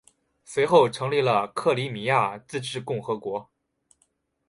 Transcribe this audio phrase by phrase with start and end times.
[0.45, 3.51] 随后成立了克里米亚自治共和国。